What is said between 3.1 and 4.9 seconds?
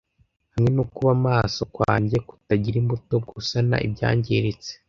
gusana ibyangiritse